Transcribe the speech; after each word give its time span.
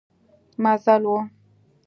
مزل 0.63 1.03
و. 1.11 1.15